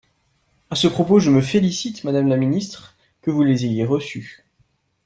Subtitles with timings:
[0.71, 4.43] À ce propos, je me félicite, madame la ministre, que vous les ayez reçues.